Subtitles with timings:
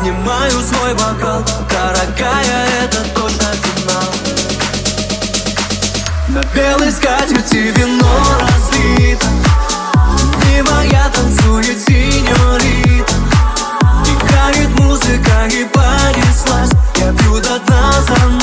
[0.00, 1.44] Поднимаю свой бокал.
[1.68, 4.08] Дорогая, это точно финал.
[6.28, 8.08] На белой скатерти вино
[8.40, 9.26] разлито.
[10.46, 13.14] Не моя танцует синьорита.
[14.06, 16.70] Играет музыка и понеслась.
[16.96, 18.39] Я пью до дна за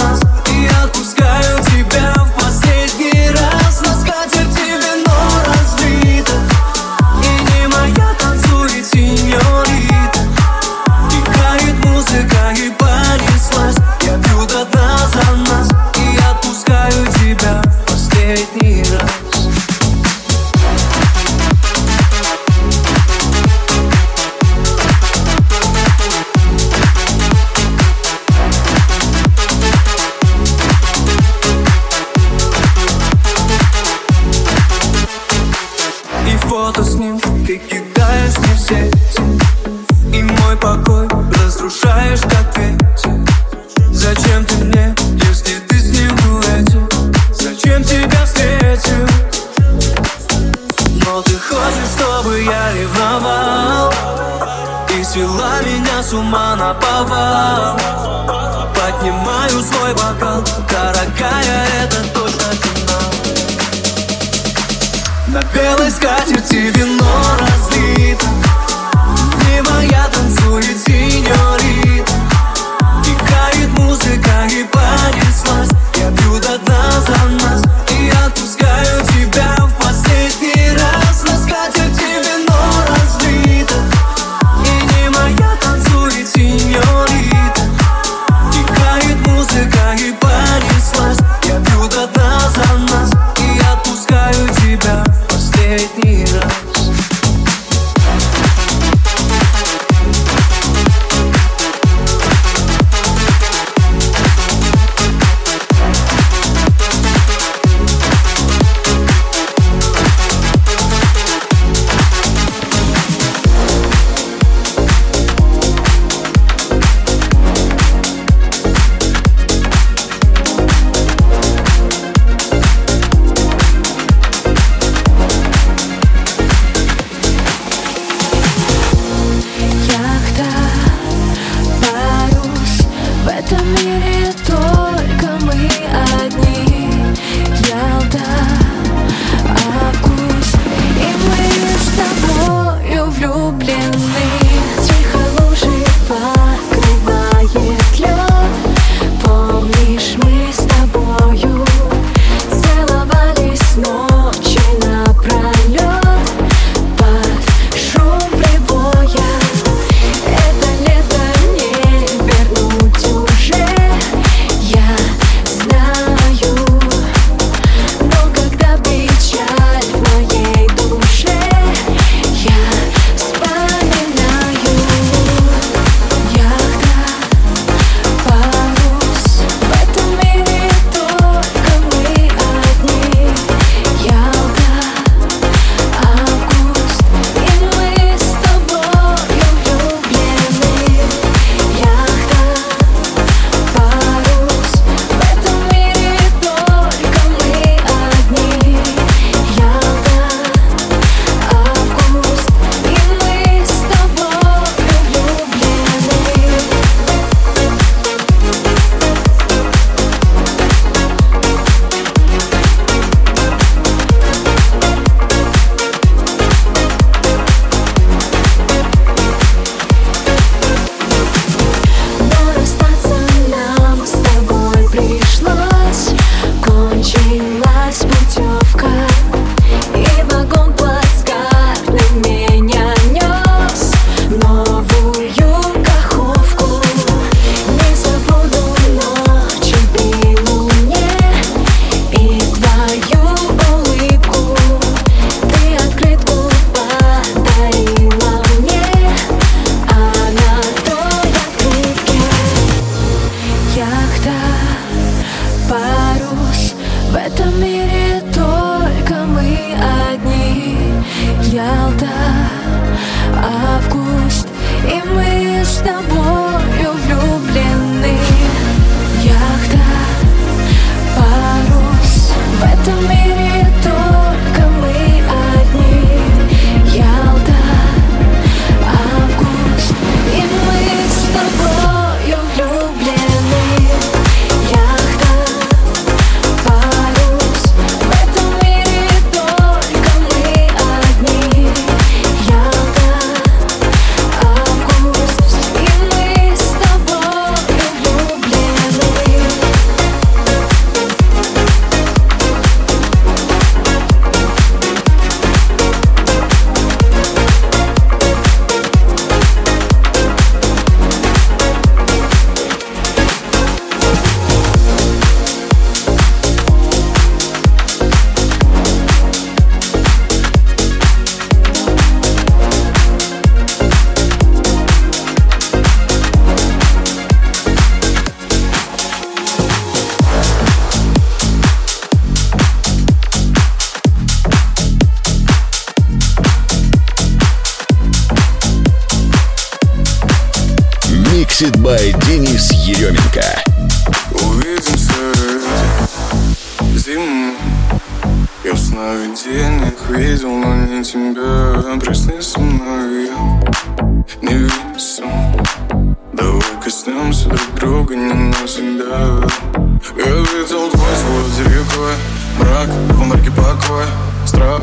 [66.71, 67.16] вино.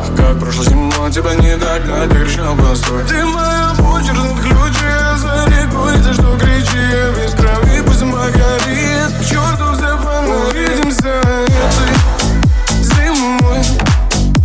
[0.03, 6.03] все Как прошлой зимой тебя не догнать, перешел простой Ты моя почерк ключи, за реку
[6.03, 6.77] за что кричи
[7.17, 9.95] Без крови пусть зима горит, к черту все
[10.49, 13.63] увидимся Этой зимой.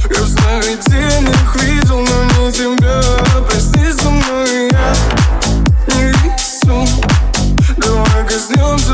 [0.10, 3.02] Я в снах и тенях видел, но не тебя.
[3.48, 4.94] Прости со мной, я
[5.96, 6.88] не весу
[7.78, 8.94] Давай коснемся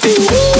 [0.00, 0.14] party.
[0.18, 0.51] Woo!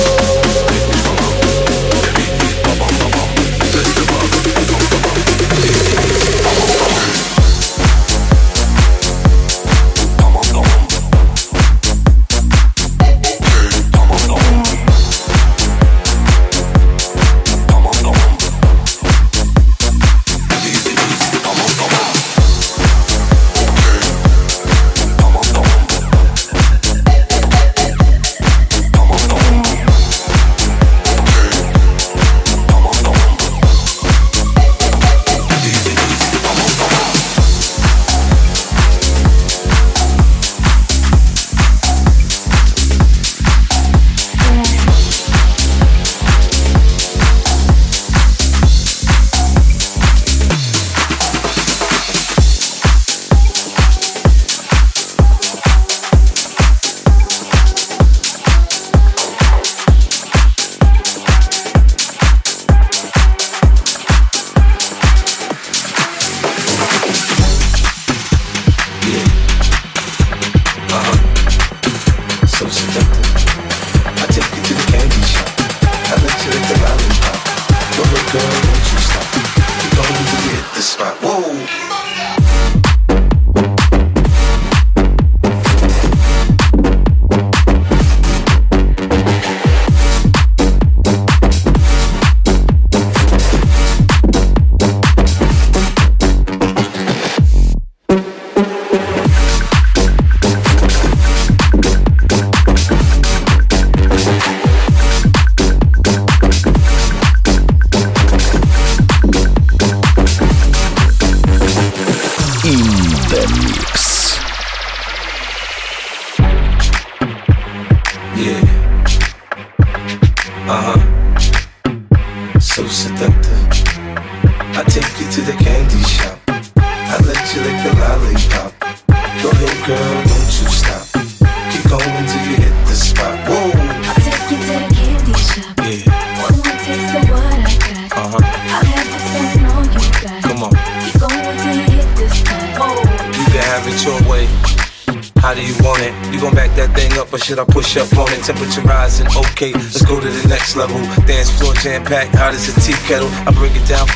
[148.42, 150.98] Temperature rising, okay, let's go to the next level.
[151.26, 153.30] Dance floor jam packed, hot as a tea kettle.
[153.46, 153.71] I down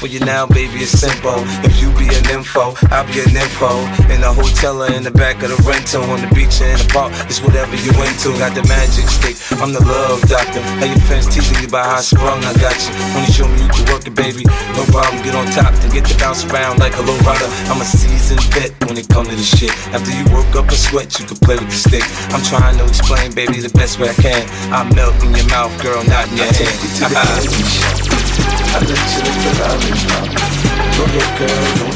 [0.06, 1.42] for you now, baby, it's simple.
[1.66, 3.74] If you be an info, I'll be an info.
[4.12, 6.78] In the hotel or in the back of the rental, on the beach or in
[6.78, 8.30] the park, it's whatever you into.
[8.38, 10.62] Got the magic stick, I'm the love doctor.
[10.78, 12.92] How your fans teasing you about how I sprung, I got you.
[13.14, 14.46] When you show me you can work it, baby,
[14.78, 15.22] no problem.
[15.26, 17.50] Get on top, then get to bounce around like a low rider.
[17.66, 19.74] I'm a seasoned vet when it come to this shit.
[19.90, 22.06] After you work up a sweat, you can play with the stick.
[22.30, 24.42] I'm trying to explain, baby, the best way I can.
[24.70, 28.12] I melt in your mouth, girl, not in your hand.
[28.38, 30.28] I let you lick the lollipop.
[30.96, 31.95] Go ahead, girl,